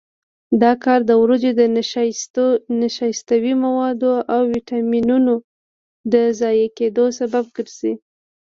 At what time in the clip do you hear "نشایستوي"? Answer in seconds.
2.81-3.53